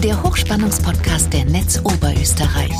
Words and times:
der 0.00 0.22
Hochspannungspodcast 0.22 1.32
der 1.32 1.44
Netz 1.46 1.80
Oberösterreich. 1.82 2.72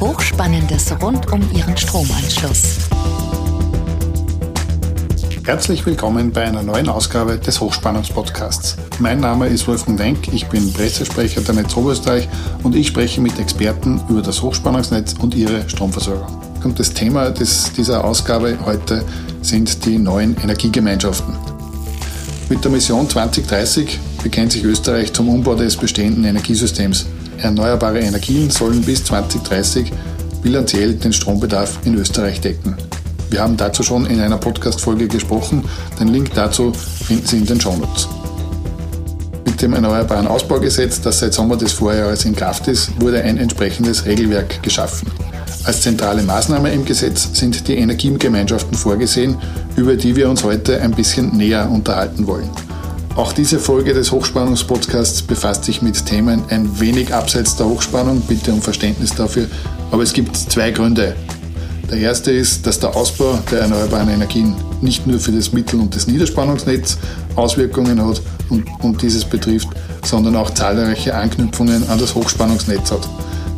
Hochspannendes 0.00 0.92
rund 1.00 1.30
um 1.30 1.40
Ihren 1.52 1.76
Stromanschluss. 1.76 2.78
Herzlich 5.44 5.86
willkommen 5.86 6.32
bei 6.32 6.42
einer 6.42 6.64
neuen 6.64 6.88
Ausgabe 6.88 7.38
des 7.38 7.60
Hochspannungspodcasts. 7.60 8.76
Mein 8.98 9.20
Name 9.20 9.46
ist 9.46 9.68
Wolfgang 9.68 9.98
Denk, 9.98 10.32
ich 10.32 10.48
bin 10.48 10.72
Pressesprecher 10.72 11.42
der 11.42 11.54
Netz 11.54 11.76
Oberösterreich 11.76 12.28
und 12.64 12.74
ich 12.74 12.88
spreche 12.88 13.20
mit 13.20 13.38
Experten 13.38 14.00
über 14.08 14.22
das 14.22 14.42
Hochspannungsnetz 14.42 15.14
und 15.20 15.36
ihre 15.36 15.68
Stromversorgung. 15.68 16.40
Und 16.64 16.78
das 16.80 16.92
Thema 16.92 17.30
des, 17.30 17.72
dieser 17.72 18.04
Ausgabe 18.04 18.58
heute 18.64 19.04
sind 19.42 19.84
die 19.86 19.98
neuen 19.98 20.36
Energiegemeinschaften. 20.42 21.36
Mit 22.48 22.64
der 22.64 22.72
Mission 22.72 23.08
2030 23.08 24.00
bekennt 24.22 24.52
sich 24.52 24.64
Österreich 24.64 25.12
zum 25.12 25.28
Umbau 25.28 25.54
des 25.54 25.76
bestehenden 25.76 26.24
Energiesystems. 26.24 27.06
Erneuerbare 27.38 28.00
Energien 28.00 28.50
sollen 28.50 28.82
bis 28.82 29.04
2030 29.04 29.92
bilanziell 30.42 30.94
den 30.94 31.12
Strombedarf 31.12 31.78
in 31.84 31.94
Österreich 31.94 32.40
decken. 32.40 32.76
Wir 33.30 33.42
haben 33.42 33.56
dazu 33.56 33.82
schon 33.82 34.06
in 34.06 34.20
einer 34.20 34.38
Podcast-Folge 34.38 35.06
gesprochen. 35.06 35.64
Den 36.00 36.08
Link 36.08 36.32
dazu 36.34 36.72
finden 36.72 37.26
Sie 37.26 37.38
in 37.38 37.46
den 37.46 37.60
Shownotes. 37.60 38.08
Mit 39.46 39.62
dem 39.62 39.74
Erneuerbaren 39.74 40.26
Ausbaugesetz, 40.26 41.00
das 41.00 41.20
seit 41.20 41.34
Sommer 41.34 41.56
des 41.56 41.72
Vorjahres 41.72 42.24
in 42.24 42.34
Kraft 42.34 42.66
ist, 42.66 42.90
wurde 43.00 43.22
ein 43.22 43.38
entsprechendes 43.38 44.04
Regelwerk 44.04 44.62
geschaffen. 44.62 45.10
Als 45.64 45.82
zentrale 45.82 46.22
Maßnahme 46.22 46.72
im 46.72 46.84
Gesetz 46.84 47.28
sind 47.34 47.68
die 47.68 47.76
Energiegemeinschaften 47.76 48.76
vorgesehen, 48.76 49.36
über 49.76 49.94
die 49.94 50.16
wir 50.16 50.28
uns 50.28 50.42
heute 50.42 50.80
ein 50.80 50.92
bisschen 50.92 51.36
näher 51.36 51.70
unterhalten 51.70 52.26
wollen. 52.26 52.48
Auch 53.16 53.32
diese 53.32 53.58
Folge 53.58 53.92
des 53.92 54.12
Hochspannungspodcasts 54.12 55.22
befasst 55.22 55.64
sich 55.64 55.82
mit 55.82 56.06
Themen 56.06 56.44
ein 56.48 56.80
wenig 56.80 57.12
abseits 57.12 57.56
der 57.56 57.66
Hochspannung, 57.66 58.20
bitte 58.22 58.52
um 58.52 58.62
Verständnis 58.62 59.14
dafür, 59.14 59.46
aber 59.90 60.02
es 60.02 60.12
gibt 60.12 60.36
zwei 60.36 60.70
Gründe. 60.70 61.14
Der 61.90 61.98
erste 61.98 62.30
ist, 62.30 62.66
dass 62.66 62.78
der 62.78 62.94
Ausbau 62.94 63.40
der 63.50 63.62
erneuerbaren 63.62 64.08
Energien 64.08 64.54
nicht 64.80 65.08
nur 65.08 65.18
für 65.18 65.32
das 65.32 65.52
Mittel- 65.52 65.80
und 65.80 65.94
das 65.94 66.06
Niederspannungsnetz 66.06 66.96
Auswirkungen 67.34 68.00
hat 68.06 68.22
und, 68.48 68.64
und 68.80 69.02
dieses 69.02 69.24
betrifft, 69.24 69.68
sondern 70.04 70.36
auch 70.36 70.50
zahlreiche 70.50 71.14
Anknüpfungen 71.14 71.88
an 71.88 71.98
das 71.98 72.14
Hochspannungsnetz 72.14 72.92
hat. 72.92 73.08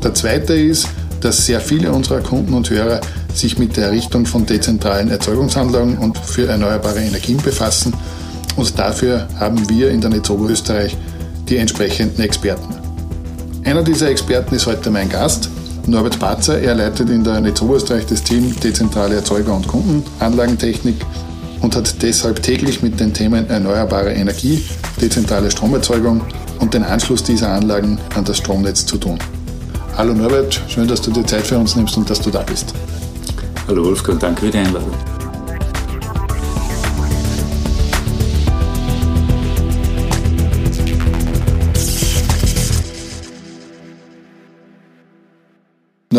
Der 0.03 0.15
zweite 0.15 0.55
ist, 0.55 0.89
dass 1.21 1.45
sehr 1.45 1.61
viele 1.61 1.93
unserer 1.93 2.21
Kunden 2.21 2.55
und 2.55 2.71
Hörer 2.71 3.01
sich 3.35 3.59
mit 3.59 3.77
der 3.77 3.87
Errichtung 3.87 4.25
von 4.25 4.47
dezentralen 4.47 5.11
Erzeugungsanlagen 5.11 5.99
und 5.99 6.19
für 6.19 6.49
erneuerbare 6.49 7.01
Energien 7.01 7.39
befassen. 7.39 7.93
Und 8.57 8.79
dafür 8.79 9.29
haben 9.39 9.69
wir 9.69 9.91
in 9.91 10.01
der 10.01 10.11
Netz 10.11 10.31
Oberösterreich 10.31 10.97
die 11.49 11.57
entsprechenden 11.57 12.23
Experten. 12.23 12.75
Einer 13.65 13.83
dieser 13.83 14.11
Experten 14.11 14.55
ist 14.55 14.67
heute 14.67 14.91
mein 14.91 15.09
Gast, 15.09 15.49
Norbert 15.87 16.19
Batzer. 16.19 16.61
Er 16.61 16.75
leitet 16.75 17.11
in 17.11 17.25
der 17.25 17.41
Netz 17.41 17.61
Oberösterreich 17.63 18.07
das 18.07 18.23
Team 18.23 18.55
Dezentrale 18.61 19.17
Erzeuger 19.17 19.55
und 19.55 19.67
Kundenanlagentechnik 19.67 20.97
und 21.61 21.77
hat 21.77 22.03
deshalb 22.03 22.43
täglich 22.43 22.83
mit 22.83 23.01
den 23.01 23.15
Themen 23.15 23.49
erneuerbare 23.49 24.13
Energie, 24.13 24.63
dezentrale 25.01 25.51
Stromerzeugung 25.51 26.21
und 26.61 26.75
den 26.75 26.83
Anschluss 26.83 27.23
dieser 27.23 27.51
Anlagen 27.51 27.99
an 28.15 28.25
das 28.25 28.39
Stromnetz 28.39 28.85
zu 28.87 28.97
tun. 28.97 29.19
Hallo 29.97 30.15
Norbert, 30.15 30.61
schön, 30.69 30.89
dass 30.89 31.03
du 31.03 31.11
dir 31.11 31.25
Zeit 31.27 31.47
für 31.47 31.59
uns 31.59 31.77
nimmst 31.77 31.97
und 31.97 32.09
dass 32.09 32.21
du 32.21 32.31
da 32.31 32.43
bist. 32.43 32.75
Hallo 33.69 33.85
Wolfgang, 33.85 34.19
danke 34.19 34.43
für 34.43 34.51
die 34.51 34.59
Einladung. 34.59 35.12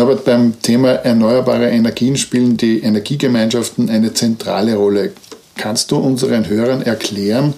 Norbert, 0.04 0.26
beim 0.26 0.60
Thema 0.60 0.90
erneuerbare 0.90 1.70
Energien 1.70 2.18
spielen 2.18 2.58
die 2.58 2.80
Energiegemeinschaften 2.80 3.88
eine 3.88 4.12
zentrale 4.12 4.76
Rolle. 4.76 5.14
Kannst 5.56 5.90
du 5.90 5.96
unseren 5.96 6.46
Hörern 6.46 6.82
erklären, 6.82 7.54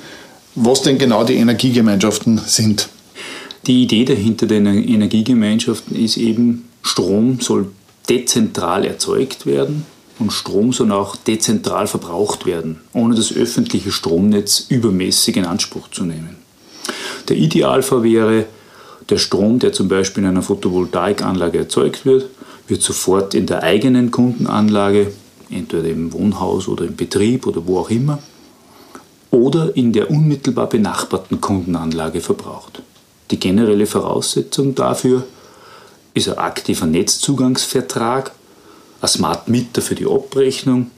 was 0.55 0.83
denn 0.83 0.97
genau 0.97 1.25
die 1.25 1.35
Energiegemeinschaften 1.35 2.39
sind? 2.39 2.89
Die 3.67 3.83
Idee 3.83 4.05
dahinter 4.05 4.47
der 4.47 4.59
Energiegemeinschaften 4.59 5.97
ist 5.97 6.19
eben, 6.19 6.69
Strom 6.83 7.41
soll 7.41 7.73
dezentral 8.09 8.85
erzeugt 8.85 9.45
werden 9.45 9.85
und 10.21 10.33
Strom 10.33 10.73
soll 10.73 10.93
auch 10.93 11.17
dezentral 11.17 11.89
verbraucht 11.89 12.47
werden, 12.47 12.81
ohne 12.93 13.17
das 13.17 13.35
öffentliche 13.35 13.91
Stromnetz 13.91 14.67
übermäßig 14.69 15.37
in 15.37 15.47
Anspruch 15.47 15.91
zu 15.91 16.05
nehmen. 16.05 16.37
Der 17.29 17.39
Idealfall 17.39 18.05
wäre, 18.05 18.47
der 19.09 19.19
Strom, 19.19 19.59
der 19.59 19.73
zum 19.73 19.89
Beispiel 19.89 20.25
in 20.25 20.31
einer 20.31 20.43
Photovoltaikanlage 20.43 21.59
erzeugt 21.59 22.05
wird, 22.05 22.29
wird 22.69 22.83
sofort 22.83 23.35
in 23.35 23.47
der 23.47 23.63
eigenen 23.63 24.11
Kundenanlage, 24.11 25.13
entweder 25.51 25.89
im 25.89 26.13
Wohnhaus 26.13 26.69
oder 26.69 26.85
im 26.85 26.97
Betrieb 26.97 27.47
oder 27.47 27.67
wo 27.67 27.79
auch 27.79 27.91
immer, 27.91 28.19
oder 29.31 29.77
in 29.77 29.93
der 29.93 30.11
unmittelbar 30.11 30.69
benachbarten 30.69 31.41
Kundenanlage 31.41 32.21
verbraucht. 32.21 32.83
Die 33.31 33.39
generelle 33.39 33.87
Voraussetzung 33.87 34.75
dafür 34.75 35.25
ist 36.15 36.29
ein 36.29 36.39
aktiver 36.39 36.87
Netzzugangsvertrag, 36.87 38.33
ein 39.01 39.09
Smart 39.09 39.49
Meter 39.49 39.83
für 39.83 39.95
die 39.95 40.07
Abrechnung, 40.07 40.91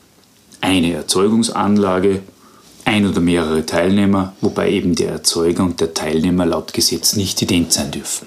eine 0.61 0.93
Erzeugungsanlage, 0.93 2.23
ein 2.89 3.07
oder 3.07 3.21
mehrere 3.21 3.67
Teilnehmer, 3.67 4.33
wobei 4.41 4.71
eben 4.71 4.95
der 4.95 5.11
Erzeuger 5.11 5.63
und 5.63 5.79
der 5.81 5.93
Teilnehmer 5.93 6.47
laut 6.47 6.73
Gesetz 6.73 7.17
nicht 7.17 7.41
ident 7.43 7.71
sein 7.71 7.91
dürfen. 7.91 8.27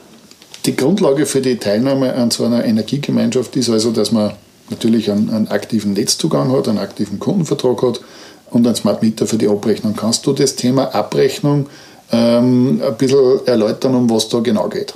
Die 0.65 0.75
Grundlage 0.75 1.25
für 1.25 1.41
die 1.41 1.57
Teilnahme 1.57 2.13
an 2.13 2.29
so 2.29 2.45
einer 2.45 2.63
Energiegemeinschaft 2.63 3.55
ist 3.55 3.71
also, 3.71 3.91
dass 3.91 4.11
man 4.11 4.33
natürlich 4.69 5.09
einen, 5.09 5.31
einen 5.31 5.47
aktiven 5.47 5.93
Netzzugang 5.93 6.51
hat, 6.51 6.67
einen 6.67 6.77
aktiven 6.77 7.17
Kundenvertrag 7.17 7.81
hat 7.81 8.01
und 8.51 8.67
einen 8.67 8.75
Smart 8.75 9.01
Meter 9.01 9.25
für 9.25 9.37
die 9.37 9.47
Abrechnung. 9.47 9.95
Kannst 9.95 10.27
du 10.27 10.33
das 10.33 10.55
Thema 10.55 10.93
Abrechnung 10.93 11.65
ähm, 12.11 12.83
ein 12.85 12.97
bisschen 12.97 13.47
erläutern, 13.47 13.95
um 13.95 14.09
was 14.11 14.29
da 14.29 14.41
genau 14.41 14.69
geht. 14.69 14.93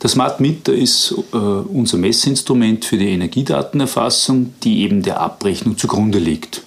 Der 0.00 0.10
Smart 0.10 0.38
Meter 0.38 0.72
ist 0.72 1.12
äh, 1.32 1.36
unser 1.36 1.98
Messinstrument 1.98 2.84
für 2.84 2.98
die 2.98 3.08
Energiedatenerfassung, 3.08 4.54
die 4.62 4.82
eben 4.82 5.02
der 5.02 5.20
Abrechnung 5.20 5.76
zugrunde 5.76 6.20
liegt. 6.20 6.62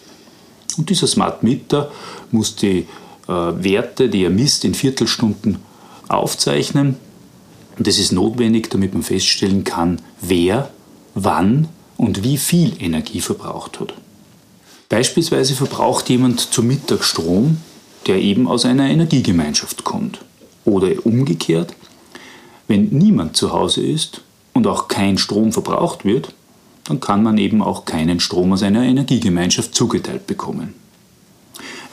Und 0.77 0.89
dieser 0.89 1.07
Smart 1.07 1.43
Meter 1.43 1.91
muss 2.31 2.55
die 2.55 2.87
äh, 3.27 3.31
Werte, 3.31 4.09
die 4.09 4.23
er 4.23 4.29
misst, 4.29 4.65
in 4.65 4.73
Viertelstunden 4.73 5.59
aufzeichnen. 6.07 6.97
Und 7.77 7.87
das 7.87 7.97
ist 7.97 8.11
notwendig, 8.11 8.69
damit 8.69 8.93
man 8.93 9.03
feststellen 9.03 9.63
kann, 9.63 10.01
wer, 10.21 10.69
wann 11.15 11.67
und 11.97 12.23
wie 12.23 12.37
viel 12.37 12.73
Energie 12.79 13.21
verbraucht 13.21 13.79
hat. 13.79 13.93
Beispielsweise 14.89 15.55
verbraucht 15.55 16.09
jemand 16.09 16.39
zum 16.39 16.67
Mittag 16.67 17.03
Strom 17.03 17.57
der 18.07 18.21
eben 18.21 18.47
aus 18.47 18.65
einer 18.65 18.89
Energiegemeinschaft 18.89 19.83
kommt. 19.83 20.19
Oder 20.65 21.05
umgekehrt, 21.05 21.73
wenn 22.67 22.89
niemand 22.89 23.35
zu 23.35 23.51
Hause 23.51 23.85
ist 23.85 24.21
und 24.53 24.67
auch 24.67 24.87
kein 24.87 25.17
Strom 25.17 25.51
verbraucht 25.51 26.05
wird, 26.05 26.33
dann 26.91 26.99
kann 26.99 27.23
man 27.23 27.37
eben 27.37 27.61
auch 27.63 27.85
keinen 27.85 28.19
Strom 28.19 28.51
aus 28.51 28.63
einer 28.63 28.83
Energiegemeinschaft 28.83 29.73
zugeteilt 29.73 30.27
bekommen. 30.27 30.73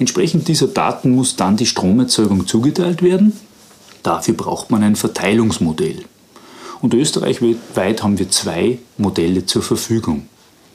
Entsprechend 0.01 0.49
dieser 0.49 0.67
Daten 0.67 1.15
muss 1.15 1.37
dann 1.37 1.57
die 1.57 1.67
Stromerzeugung 1.67 2.49
zugeteilt 2.49 3.01
werden. 3.01 3.33
Dafür 4.03 4.35
braucht 4.35 4.73
man 4.73 4.83
ein 4.83 4.97
Verteilungsmodell. 4.97 6.05
Und 6.83 6.95
österreichweit 6.95 8.03
haben 8.03 8.19
wir 8.19 8.29
zwei 8.31 8.79
Modelle 8.97 9.47
zur 9.47 9.63
Verfügung. 9.63 10.27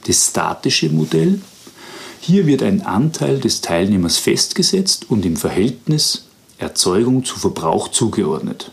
Das 0.07 0.29
statische 0.29 0.90
Modell 0.90 1.41
hier 2.22 2.47
wird 2.47 2.63
ein 2.63 2.85
Anteil 2.85 3.41
des 3.41 3.59
Teilnehmers 3.59 4.17
festgesetzt 4.17 5.07
und 5.09 5.25
im 5.25 5.35
Verhältnis 5.35 6.28
Erzeugung 6.59 7.26
zu 7.26 7.37
Verbrauch 7.37 7.90
zugeordnet. 7.90 8.72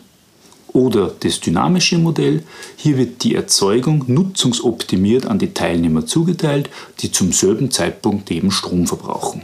Oder 0.73 1.11
das 1.19 1.39
dynamische 1.39 1.97
Modell, 1.97 2.43
hier 2.77 2.97
wird 2.97 3.23
die 3.23 3.35
Erzeugung 3.35 4.05
nutzungsoptimiert 4.07 5.25
an 5.25 5.37
die 5.37 5.53
Teilnehmer 5.53 6.05
zugeteilt, 6.05 6.69
die 6.99 7.11
zum 7.11 7.33
selben 7.33 7.71
Zeitpunkt 7.71 8.31
eben 8.31 8.51
Strom 8.51 8.87
verbrauchen. 8.87 9.41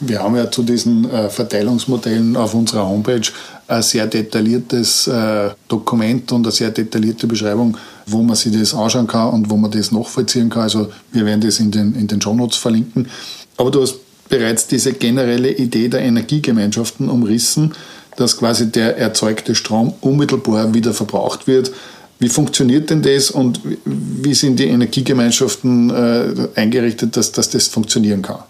Wir 0.00 0.22
haben 0.22 0.36
ja 0.36 0.50
zu 0.50 0.62
diesen 0.62 1.08
äh, 1.10 1.30
Verteilungsmodellen 1.30 2.36
auf 2.36 2.52
unserer 2.52 2.86
Homepage 2.86 3.22
ein 3.66 3.82
sehr 3.82 4.06
detailliertes 4.06 5.06
äh, 5.06 5.50
Dokument 5.68 6.30
und 6.32 6.44
eine 6.44 6.52
sehr 6.52 6.70
detaillierte 6.70 7.26
Beschreibung, 7.26 7.76
wo 8.06 8.22
man 8.22 8.36
sich 8.36 8.52
das 8.52 8.74
anschauen 8.74 9.06
kann 9.06 9.30
und 9.30 9.50
wo 9.50 9.56
man 9.56 9.70
das 9.70 9.92
nachvollziehen 9.92 10.50
kann. 10.50 10.62
Also 10.62 10.90
wir 11.12 11.24
werden 11.24 11.40
das 11.40 11.60
in 11.60 11.70
den, 11.70 11.94
in 11.94 12.06
den 12.06 12.20
Shownotes 12.20 12.58
verlinken. 12.58 13.08
Aber 13.56 13.70
du 13.70 13.80
hast 13.80 13.96
bereits 14.28 14.66
diese 14.66 14.92
generelle 14.92 15.50
Idee 15.50 15.88
der 15.88 16.00
Energiegemeinschaften 16.00 17.08
umrissen, 17.08 17.72
dass 18.16 18.36
quasi 18.36 18.70
der 18.70 18.96
erzeugte 18.96 19.54
Strom 19.54 19.94
unmittelbar 20.00 20.74
wieder 20.74 20.92
verbraucht 20.94 21.46
wird. 21.46 21.72
Wie 22.18 22.28
funktioniert 22.28 22.88
denn 22.88 23.02
das 23.02 23.30
und 23.30 23.60
wie 23.84 24.34
sind 24.34 24.58
die 24.58 24.68
Energiegemeinschaften 24.68 25.90
äh, 25.90 26.48
eingerichtet, 26.54 27.16
dass, 27.16 27.32
dass 27.32 27.50
das 27.50 27.68
funktionieren 27.68 28.22
kann? 28.22 28.40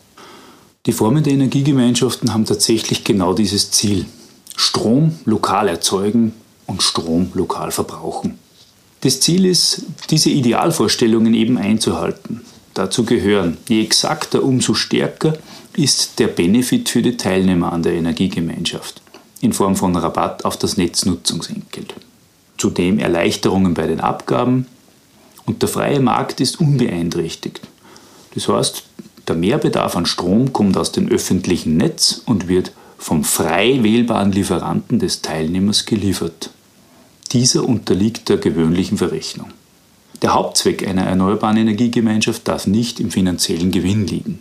Die 0.86 0.92
Formen 0.92 1.24
der 1.24 1.32
Energiegemeinschaften 1.32 2.32
haben 2.32 2.44
tatsächlich 2.44 3.02
genau 3.02 3.34
dieses 3.34 3.72
Ziel. 3.72 4.06
Strom 4.54 5.16
lokal 5.24 5.68
erzeugen 5.68 6.32
und 6.66 6.82
Strom 6.82 7.30
lokal 7.34 7.72
verbrauchen. 7.72 8.38
Das 9.00 9.20
Ziel 9.20 9.44
ist, 9.46 9.82
diese 10.10 10.30
Idealvorstellungen 10.30 11.34
eben 11.34 11.58
einzuhalten. 11.58 12.42
Dazu 12.72 13.04
gehören, 13.04 13.56
je 13.68 13.82
exakter, 13.82 14.44
umso 14.44 14.74
stärker 14.74 15.36
ist 15.76 16.18
der 16.18 16.28
Benefit 16.28 16.88
für 16.88 17.02
die 17.02 17.16
Teilnehmer 17.16 17.72
an 17.72 17.82
der 17.82 17.94
Energiegemeinschaft 17.94 19.02
in 19.40 19.52
Form 19.52 19.76
von 19.76 19.96
Rabatt 19.96 20.44
auf 20.44 20.56
das 20.56 20.76
Netznutzungsentgelt. 20.76 21.94
Zudem 22.58 22.98
Erleichterungen 22.98 23.74
bei 23.74 23.86
den 23.86 24.00
Abgaben 24.00 24.66
und 25.44 25.62
der 25.62 25.68
freie 25.68 26.00
Markt 26.00 26.40
ist 26.40 26.60
unbeeinträchtigt. 26.60 27.60
Das 28.34 28.48
heißt, 28.48 28.82
der 29.28 29.36
Mehrbedarf 29.36 29.96
an 29.96 30.06
Strom 30.06 30.52
kommt 30.52 30.76
aus 30.76 30.92
dem 30.92 31.08
öffentlichen 31.08 31.76
Netz 31.76 32.22
und 32.26 32.48
wird 32.48 32.72
vom 32.98 33.24
frei 33.24 33.82
wählbaren 33.82 34.32
Lieferanten 34.32 34.98
des 34.98 35.22
Teilnehmers 35.22 35.84
geliefert. 35.84 36.50
Dieser 37.32 37.64
unterliegt 37.64 38.28
der 38.28 38.38
gewöhnlichen 38.38 38.98
Verrechnung. 38.98 39.48
Der 40.22 40.34
Hauptzweck 40.34 40.86
einer 40.86 41.02
erneuerbaren 41.02 41.56
Energiegemeinschaft 41.56 42.48
darf 42.48 42.66
nicht 42.66 43.00
im 43.00 43.10
finanziellen 43.10 43.70
Gewinn 43.70 44.06
liegen. 44.06 44.40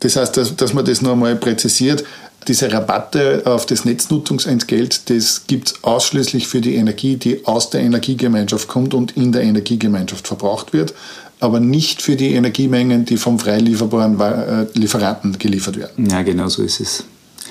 Das 0.00 0.16
heißt, 0.16 0.36
dass, 0.36 0.54
dass 0.54 0.74
man 0.74 0.84
das 0.84 1.02
noch 1.02 1.12
einmal 1.12 1.34
präzisiert, 1.36 2.04
diese 2.48 2.72
Rabatte 2.72 3.42
auf 3.44 3.66
das 3.66 3.84
Netznutzungsentgelt, 3.84 5.10
das 5.10 5.46
gibt 5.46 5.68
es 5.68 5.84
ausschließlich 5.84 6.46
für 6.46 6.60
die 6.60 6.76
Energie, 6.76 7.16
die 7.16 7.44
aus 7.46 7.70
der 7.70 7.80
Energiegemeinschaft 7.80 8.68
kommt 8.68 8.94
und 8.94 9.16
in 9.16 9.32
der 9.32 9.42
Energiegemeinschacht 9.42 10.26
verbraucht 10.26 10.72
wird, 10.72 10.94
aber 11.40 11.60
nicht 11.60 12.02
für 12.02 12.16
die 12.16 12.34
Energiemengen, 12.34 13.04
die 13.04 13.16
vom 13.16 13.38
frei 13.38 13.58
lieferbaren 13.58 14.20
äh, 14.20 14.66
Lieferanten 14.78 15.38
geliefert 15.38 15.76
werden. 15.78 16.08
Ja, 16.10 16.22
genau 16.22 16.48
so 16.48 16.62
ist 16.62 16.80
es. 16.80 17.04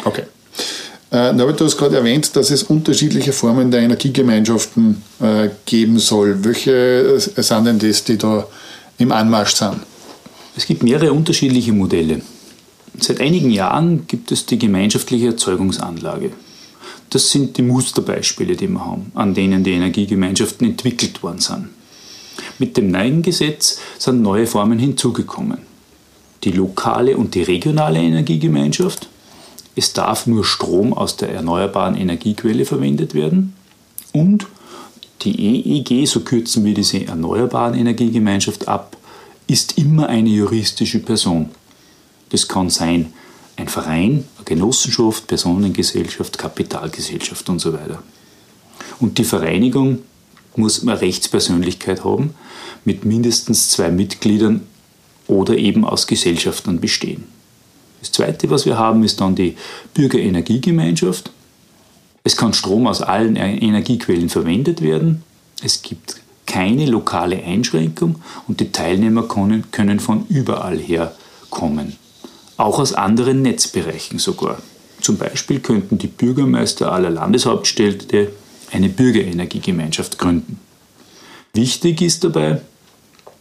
Okay. 0.03 0.23
Äh, 1.11 1.31
Norbert, 1.33 1.59
du 1.59 1.65
hast 1.65 1.77
gerade 1.77 1.97
erwähnt, 1.97 2.35
dass 2.35 2.49
es 2.49 2.63
unterschiedliche 2.63 3.33
Formen 3.33 3.69
der 3.69 3.81
Energiegemeinschaften 3.81 5.03
äh, 5.21 5.49
geben 5.65 5.99
soll. 5.99 6.43
Welche 6.43 7.19
sind 7.19 7.65
denn 7.65 7.77
das, 7.77 8.03
die 8.03 8.17
da 8.17 8.47
im 8.97 9.11
Anmarsch 9.11 9.53
sind? 9.53 9.77
Es 10.55 10.65
gibt 10.65 10.81
mehrere 10.81 11.13
unterschiedliche 11.13 11.71
Modelle. 11.71 12.21
Seit 12.99 13.19
einigen 13.19 13.51
Jahren 13.51 14.07
gibt 14.07 14.31
es 14.31 14.45
die 14.45 14.59
gemeinschaftliche 14.59 15.27
Erzeugungsanlage. 15.27 16.31
Das 17.09 17.31
sind 17.31 17.57
die 17.57 17.63
Musterbeispiele, 17.63 18.55
die 18.55 18.67
wir 18.67 18.85
haben, 18.85 19.11
an 19.15 19.33
denen 19.33 19.63
die 19.63 19.71
Energiegemeinschaften 19.71 20.67
entwickelt 20.67 21.21
worden 21.23 21.39
sind. 21.39 21.69
Mit 22.59 22.77
dem 22.77 22.91
neuen 22.91 23.21
Gesetz 23.21 23.79
sind 23.97 24.21
neue 24.21 24.47
Formen 24.47 24.79
hinzugekommen. 24.79 25.59
Die 26.43 26.51
lokale 26.51 27.17
und 27.17 27.35
die 27.35 27.43
regionale 27.43 27.99
Energiegemeinschaft 27.99 29.07
es 29.75 29.93
darf 29.93 30.27
nur 30.27 30.45
Strom 30.45 30.93
aus 30.93 31.17
der 31.17 31.29
erneuerbaren 31.29 31.95
Energiequelle 31.95 32.65
verwendet 32.65 33.15
werden 33.15 33.53
und 34.11 34.45
die 35.23 35.79
EEG, 35.79 36.05
so 36.07 36.19
kürzen 36.19 36.65
wir 36.65 36.73
diese 36.73 37.07
erneuerbaren 37.07 37.75
Energiegemeinschaft 37.75 38.67
ab, 38.67 38.97
ist 39.47 39.77
immer 39.77 40.09
eine 40.09 40.29
juristische 40.29 40.99
Person. 40.99 41.49
Das 42.29 42.47
kann 42.47 42.69
sein 42.69 43.13
ein 43.55 43.67
Verein, 43.67 44.25
eine 44.37 44.45
Genossenschaft, 44.45 45.27
Personengesellschaft, 45.27 46.37
Kapitalgesellschaft 46.37 47.47
und 47.49 47.59
so 47.59 47.73
weiter. 47.73 48.01
Und 48.99 49.17
die 49.17 49.23
Vereinigung 49.23 49.99
muss 50.55 50.81
eine 50.81 50.99
Rechtspersönlichkeit 50.99 52.03
haben, 52.03 52.33
mit 52.85 53.05
mindestens 53.05 53.69
zwei 53.69 53.89
Mitgliedern 53.89 54.61
oder 55.27 55.57
eben 55.57 55.85
aus 55.85 56.07
Gesellschaftern 56.07 56.79
bestehen. 56.79 57.23
Das 58.01 58.11
Zweite, 58.11 58.49
was 58.49 58.65
wir 58.65 58.77
haben, 58.77 59.03
ist 59.03 59.21
dann 59.21 59.35
die 59.35 59.55
Bürgerenergiegemeinschaft. 59.93 61.31
Es 62.23 62.35
kann 62.35 62.53
Strom 62.53 62.87
aus 62.87 63.01
allen 63.01 63.35
Energiequellen 63.35 64.29
verwendet 64.29 64.81
werden. 64.81 65.23
Es 65.63 65.81
gibt 65.81 66.21
keine 66.45 66.85
lokale 66.85 67.41
Einschränkung 67.43 68.21
und 68.47 68.59
die 68.59 68.71
Teilnehmer 68.71 69.23
können, 69.27 69.71
können 69.71 69.99
von 69.99 70.25
überall 70.27 70.77
her 70.77 71.15
kommen. 71.49 71.95
Auch 72.57 72.79
aus 72.79 72.93
anderen 72.93 73.41
Netzbereichen 73.41 74.19
sogar. 74.19 74.61
Zum 75.01 75.17
Beispiel 75.17 75.59
könnten 75.59 75.97
die 75.97 76.07
Bürgermeister 76.07 76.91
aller 76.91 77.09
Landeshauptstädte 77.09 78.31
eine 78.71 78.89
Bürgerenergiegemeinschaft 78.89 80.17
gründen. 80.17 80.59
Wichtig 81.53 82.01
ist 82.01 82.23
dabei, 82.23 82.61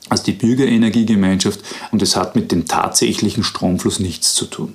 als 0.08 0.22
die 0.22 0.32
Bürgerenergiegemeinschaft 0.32 1.60
und 1.92 2.02
es 2.02 2.16
hat 2.16 2.36
mit 2.36 2.52
dem 2.52 2.66
tatsächlichen 2.66 3.44
Stromfluss 3.44 4.00
nichts 4.00 4.34
zu 4.34 4.46
tun. 4.46 4.74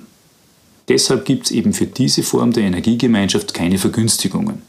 Deshalb 0.88 1.26
gibt 1.26 1.46
es 1.46 1.50
eben 1.50 1.72
für 1.72 1.86
diese 1.86 2.22
Form 2.22 2.52
der 2.52 2.64
Energiegemeinschaft 2.64 3.54
keine 3.54 3.78
Vergünstigungen 3.78 4.62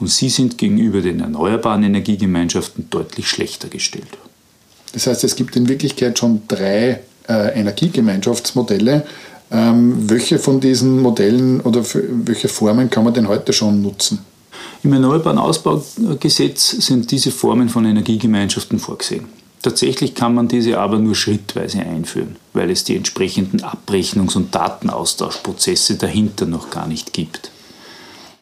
und 0.00 0.08
sie 0.08 0.28
sind 0.28 0.58
gegenüber 0.58 1.00
den 1.00 1.20
erneuerbaren 1.20 1.84
Energiegemeinschaften 1.84 2.90
deutlich 2.90 3.28
schlechter 3.28 3.68
gestellt. 3.68 4.18
Das 4.92 5.06
heißt, 5.06 5.24
es 5.24 5.36
gibt 5.36 5.54
in 5.56 5.68
Wirklichkeit 5.68 6.18
schon 6.18 6.42
drei 6.48 7.00
äh, 7.28 7.58
Energiegemeinschaftsmodelle. 7.58 9.04
Ähm, 9.50 10.08
welche 10.08 10.38
von 10.38 10.60
diesen 10.60 11.00
Modellen 11.00 11.60
oder 11.60 11.84
welche 11.84 12.48
Formen 12.48 12.88
kann 12.88 13.04
man 13.04 13.14
denn 13.14 13.28
heute 13.28 13.52
schon 13.52 13.82
nutzen? 13.82 14.20
Im 14.82 14.92
Erneuerbaren 14.92 15.38
Ausbaugesetz 15.38 16.70
sind 16.70 17.10
diese 17.10 17.30
Formen 17.30 17.68
von 17.68 17.84
Energiegemeinschaften 17.84 18.78
vorgesehen. 18.78 19.26
Tatsächlich 19.62 20.14
kann 20.16 20.34
man 20.34 20.48
diese 20.48 20.80
aber 20.80 20.98
nur 20.98 21.14
schrittweise 21.14 21.78
einführen, 21.80 22.36
weil 22.52 22.68
es 22.70 22.82
die 22.82 22.96
entsprechenden 22.96 23.60
Abrechnungs- 23.60 24.36
und 24.36 24.52
Datenaustauschprozesse 24.52 25.94
dahinter 25.94 26.46
noch 26.46 26.70
gar 26.70 26.88
nicht 26.88 27.12
gibt. 27.12 27.52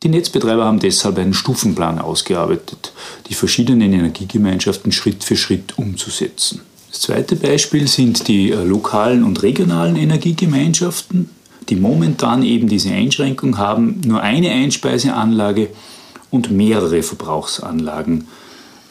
Die 0.02 0.08
Netzbetreiber 0.08 0.64
haben 0.64 0.80
deshalb 0.80 1.18
einen 1.18 1.34
Stufenplan 1.34 1.98
ausgearbeitet, 1.98 2.94
die 3.28 3.34
verschiedenen 3.34 3.92
Energiegemeinschaften 3.92 4.92
Schritt 4.92 5.22
für 5.22 5.36
Schritt 5.36 5.76
umzusetzen. 5.76 6.62
Das 6.90 7.02
zweite 7.02 7.36
Beispiel 7.36 7.86
sind 7.86 8.26
die 8.26 8.50
äh, 8.50 8.64
lokalen 8.64 9.22
und 9.22 9.42
regionalen 9.42 9.94
Energiegemeinschaften, 9.96 11.30
die 11.68 11.76
momentan 11.76 12.42
eben 12.42 12.68
diese 12.68 12.90
Einschränkung 12.90 13.58
haben, 13.58 14.00
nur 14.04 14.20
eine 14.22 14.50
Einspeiseanlage 14.50 15.68
und 16.30 16.50
mehrere 16.50 17.02
Verbrauchsanlagen 17.02 18.26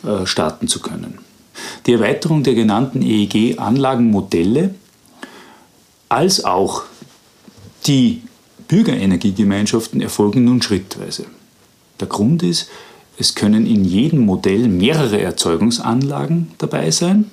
äh, 0.04 0.25
starten 0.25 0.69
zu 0.69 0.80
können. 0.80 1.18
Die 1.86 1.94
Erweiterung 1.94 2.44
der 2.44 2.54
genannten 2.54 3.01
EEG-Anlagenmodelle 3.01 4.74
als 6.07 6.45
auch 6.45 6.84
die 7.86 8.22
Bürgerenergiegemeinschaften 8.69 10.00
erfolgen 10.00 10.45
nun 10.45 10.62
schrittweise. 10.62 11.25
Der 12.00 12.07
Grund 12.07 12.44
ist, 12.44 12.69
es 13.18 13.35
können 13.35 13.66
in 13.66 13.83
jedem 13.83 14.26
Modell 14.26 14.69
mehrere 14.69 15.19
Erzeugungsanlagen 15.19 16.52
dabei 16.59 16.92
sein, 16.92 17.30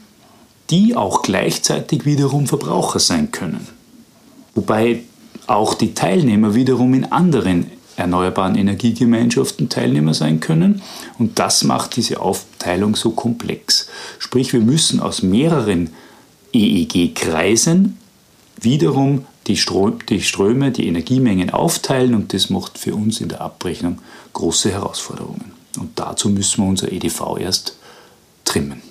die 0.70 0.96
auch 0.96 1.22
gleichzeitig 1.22 2.04
wiederum 2.04 2.46
Verbraucher 2.46 2.98
sein 2.98 3.30
können. 3.30 3.66
Wobei 4.54 5.02
auch 5.46 5.74
die 5.74 5.94
Teilnehmer 5.94 6.54
wiederum 6.54 6.94
in 6.94 7.04
anderen 7.12 7.70
erneuerbaren 7.96 8.56
Energiegemeinschaften 8.56 9.68
Teilnehmer 9.68 10.14
sein 10.14 10.40
können. 10.40 10.82
Und 11.18 11.38
das 11.38 11.64
macht 11.64 11.96
diese 11.96 12.20
Aufteilung 12.20 12.94
so 12.94 13.10
komplex. 13.10 13.88
Sprich, 14.18 14.52
wir 14.52 14.60
müssen 14.60 15.00
aus 15.00 15.22
mehreren 15.22 15.90
EEG-Kreisen 16.52 17.96
wiederum 18.60 19.24
die, 19.46 19.56
Ströme, 19.56 20.72
die 20.72 20.86
Energiemengen 20.86 21.50
aufteilen 21.50 22.14
und 22.14 22.34
das 22.34 22.50
macht 22.50 22.78
für 22.78 22.94
uns 22.94 23.20
in 23.20 23.28
der 23.28 23.40
Abrechnung 23.40 23.98
große 24.32 24.70
Herausforderungen. 24.72 25.52
Und 25.78 25.90
dazu 25.98 26.28
müssen 26.30 26.64
wir 26.64 26.68
unser 26.68 26.90
EDV 26.90 27.38
erst 27.38 27.76
trimmen. 28.44 28.82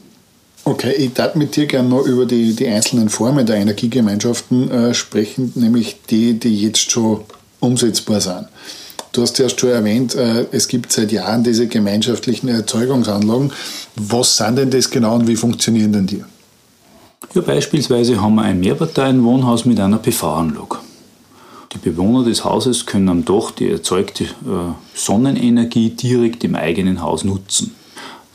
Okay, 0.68 0.94
ich 0.94 1.14
darf 1.14 1.36
mit 1.36 1.56
dir 1.56 1.68
gerne 1.68 1.90
noch 1.90 2.08
über 2.08 2.26
die, 2.26 2.56
die 2.56 2.68
einzelnen 2.68 3.10
Formen 3.10 3.46
der 3.46 3.58
Energiegemeinschaften 3.58 4.72
äh, 4.72 4.94
sprechen, 4.96 5.52
nämlich 5.54 5.98
die, 6.10 6.40
die 6.40 6.60
jetzt 6.60 6.90
schon 6.90 7.22
umsetzbar 7.60 8.20
sind. 8.20 8.48
Du 9.12 9.22
hast 9.22 9.38
ja 9.38 9.48
schon 9.48 9.70
erwähnt, 9.70 10.16
äh, 10.16 10.48
es 10.52 10.68
gibt 10.68 10.92
seit 10.92 11.12
Jahren 11.12 11.44
diese 11.44 11.68
gemeinschaftlichen 11.68 12.48
Erzeugungsanlagen. 12.48 13.54
Was 13.96 14.38
sind 14.38 14.56
denn 14.56 14.72
das 14.72 14.90
genau 14.90 15.14
und 15.14 15.28
wie 15.28 15.36
funktionieren 15.36 15.94
denn 15.94 16.08
die? 16.08 16.24
Ja, 17.36 17.42
beispielsweise 17.42 18.20
haben 18.20 18.36
wir 18.36 18.42
ein 18.42 18.60
Mehrparteienwohnhaus 18.60 19.66
mit 19.66 19.80
einer 19.80 20.00
PV-Anlage. 20.00 20.78
Die 21.76 21.78
Bewohner 21.78 22.24
des 22.24 22.44
Hauses 22.44 22.88
können 22.88 23.10
am 23.10 23.24
Dach 23.24 23.52
die 23.52 23.70
erzeugte 23.70 24.24
äh, 24.24 24.74
Sonnenenergie 24.96 25.92
direkt 25.92 26.44
im 26.44 26.56
eigenen 26.56 27.04
Haus 27.04 27.24
nutzen. 27.24 27.76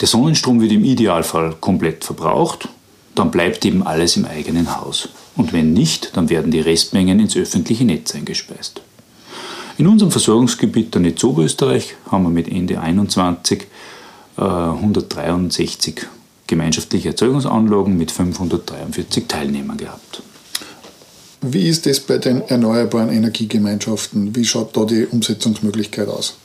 Der 0.00 0.08
Sonnenstrom 0.08 0.60
wird 0.60 0.72
im 0.72 0.84
Idealfall 0.84 1.56
komplett 1.60 2.04
verbraucht, 2.04 2.68
dann 3.14 3.30
bleibt 3.30 3.64
eben 3.64 3.82
alles 3.82 4.16
im 4.16 4.24
eigenen 4.24 4.80
Haus. 4.80 5.10
Und 5.36 5.52
wenn 5.52 5.72
nicht, 5.72 6.16
dann 6.16 6.30
werden 6.30 6.50
die 6.50 6.60
Restmengen 6.60 7.20
ins 7.20 7.36
öffentliche 7.36 7.84
Netz 7.84 8.14
eingespeist. 8.14 8.80
In 9.76 9.86
unserem 9.86 10.10
Versorgungsgebiet 10.10 10.94
der 10.94 11.02
Netz 11.02 11.24
Oberösterreich 11.24 11.96
haben 12.10 12.24
wir 12.24 12.30
mit 12.30 12.48
Ende 12.48 12.80
21 12.80 13.66
äh, 14.36 14.42
163 14.42 16.06
gemeinschaftliche 16.46 17.10
Erzeugungsanlagen 17.10 17.96
mit 17.96 18.10
543 18.10 19.26
Teilnehmern 19.26 19.76
gehabt. 19.76 20.22
Wie 21.42 21.68
ist 21.68 21.86
das 21.86 22.00
bei 22.00 22.18
den 22.18 22.42
erneuerbaren 22.42 23.08
Energiegemeinschaften? 23.08 24.36
Wie 24.36 24.44
schaut 24.44 24.76
da 24.76 24.84
die 24.84 25.06
Umsetzungsmöglichkeit 25.06 26.08
aus? 26.08 26.36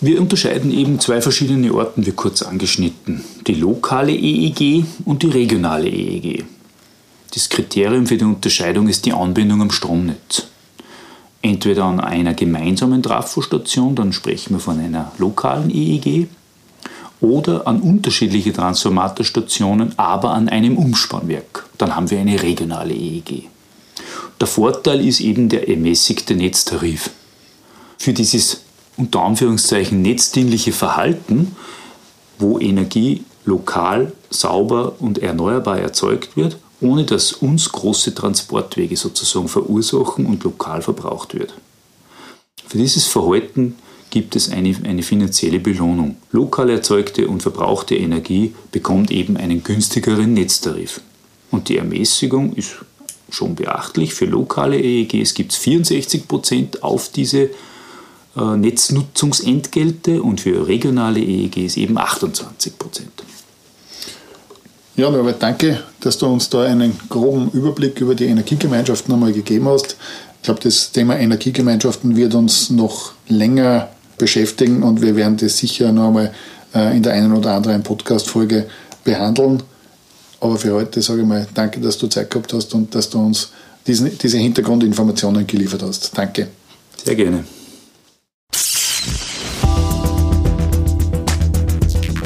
Wir 0.00 0.20
unterscheiden 0.20 0.70
eben 0.70 1.00
zwei 1.00 1.20
verschiedene 1.20 1.72
Orten, 1.72 2.04
wie 2.04 2.12
kurz 2.12 2.42
angeschnitten. 2.42 3.24
Die 3.46 3.54
lokale 3.54 4.12
EEG 4.12 4.84
und 5.04 5.22
die 5.22 5.30
regionale 5.30 5.88
EEG. 5.88 6.44
Das 7.32 7.48
Kriterium 7.48 8.06
für 8.06 8.16
die 8.16 8.24
Unterscheidung 8.24 8.88
ist 8.88 9.06
die 9.06 9.12
Anbindung 9.12 9.62
am 9.62 9.70
Stromnetz. 9.70 10.46
Entweder 11.42 11.84
an 11.84 12.00
einer 12.00 12.34
gemeinsamen 12.34 13.02
Trafostation, 13.02 13.94
dann 13.94 14.12
sprechen 14.12 14.54
wir 14.54 14.60
von 14.60 14.78
einer 14.78 15.12
lokalen 15.18 15.70
EEG, 15.70 16.28
oder 17.20 17.66
an 17.66 17.80
unterschiedliche 17.80 18.52
Transformatorstationen, 18.52 19.98
aber 19.98 20.30
an 20.30 20.48
einem 20.48 20.76
Umspannwerk. 20.76 21.64
Dann 21.78 21.96
haben 21.96 22.10
wir 22.10 22.18
eine 22.18 22.42
regionale 22.42 22.94
EEG. 22.94 23.48
Der 24.40 24.46
Vorteil 24.46 25.06
ist 25.06 25.20
eben 25.20 25.48
der 25.48 25.68
ermäßigte 25.68 26.34
Netztarif. 26.34 27.10
Für 27.98 28.12
dieses 28.12 28.63
unter 28.96 29.22
Anführungszeichen 29.22 30.02
netzdienliche 30.02 30.72
Verhalten, 30.72 31.56
wo 32.38 32.58
Energie 32.58 33.24
lokal, 33.44 34.12
sauber 34.30 34.96
und 35.00 35.18
erneuerbar 35.18 35.78
erzeugt 35.78 36.36
wird, 36.36 36.58
ohne 36.80 37.04
dass 37.04 37.32
uns 37.32 37.70
große 37.70 38.14
Transportwege 38.14 38.96
sozusagen 38.96 39.48
verursachen 39.48 40.26
und 40.26 40.44
lokal 40.44 40.82
verbraucht 40.82 41.34
wird. 41.34 41.54
Für 42.66 42.78
dieses 42.78 43.06
Verhalten 43.06 43.76
gibt 44.10 44.36
es 44.36 44.50
eine, 44.50 44.74
eine 44.84 45.02
finanzielle 45.02 45.60
Belohnung. 45.60 46.16
Lokal 46.32 46.70
erzeugte 46.70 47.28
und 47.28 47.42
verbrauchte 47.42 47.96
Energie 47.96 48.54
bekommt 48.70 49.10
eben 49.10 49.36
einen 49.36 49.62
günstigeren 49.62 50.34
Netztarif. 50.34 51.00
Und 51.50 51.68
die 51.68 51.78
Ermäßigung 51.78 52.54
ist 52.54 52.76
schon 53.30 53.54
beachtlich. 53.54 54.14
Für 54.14 54.26
lokale 54.26 54.80
EEGs 54.80 55.34
gibt 55.34 55.52
es 55.52 55.58
64 55.58 56.28
Prozent 56.28 56.82
auf 56.82 57.08
diese 57.08 57.50
Netznutzungsentgelte 58.36 60.22
und 60.22 60.40
für 60.40 60.66
regionale 60.66 61.20
EEGs 61.20 61.76
eben 61.76 61.98
28 61.98 62.78
Prozent. 62.78 63.24
Ja, 64.96 65.10
Norbert, 65.10 65.42
danke, 65.42 65.82
dass 66.00 66.18
du 66.18 66.26
uns 66.26 66.48
da 66.50 66.62
einen 66.62 66.96
groben 67.08 67.50
Überblick 67.50 68.00
über 68.00 68.14
die 68.14 68.26
Energiegemeinschaften 68.26 69.12
einmal 69.12 69.32
gegeben 69.32 69.68
hast. 69.68 69.96
Ich 70.36 70.42
glaube, 70.44 70.60
das 70.60 70.92
Thema 70.92 71.18
Energiegemeinschaften 71.18 72.16
wird 72.16 72.34
uns 72.34 72.70
noch 72.70 73.12
länger 73.28 73.88
beschäftigen 74.18 74.82
und 74.82 75.02
wir 75.02 75.16
werden 75.16 75.36
das 75.36 75.58
sicher 75.58 75.90
noch 75.90 76.08
einmal 76.08 76.32
äh, 76.74 76.96
in 76.96 77.02
der 77.02 77.14
einen 77.14 77.32
oder 77.32 77.54
anderen 77.54 77.82
Podcast-Folge 77.82 78.66
behandeln. 79.02 79.62
Aber 80.40 80.58
für 80.58 80.74
heute 80.74 81.02
sage 81.02 81.22
ich 81.22 81.26
mal 81.26 81.46
danke, 81.54 81.80
dass 81.80 81.98
du 81.98 82.06
Zeit 82.06 82.30
gehabt 82.30 82.52
hast 82.52 82.74
und 82.74 82.94
dass 82.94 83.10
du 83.10 83.18
uns 83.18 83.50
diesen, 83.86 84.16
diese 84.18 84.38
Hintergrundinformationen 84.38 85.46
geliefert 85.46 85.82
hast. 85.82 86.16
Danke. 86.16 86.48
Sehr 87.02 87.16
gerne. 87.16 87.44